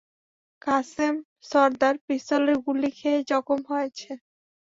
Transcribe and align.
কাসেম 0.61 1.15
সর্দার 1.49 1.95
পিস্তলের 2.05 2.57
গুলি 2.65 2.89
খেয়ে 2.97 3.19
জখম 3.29 3.59
হয়েছে। 3.69 4.09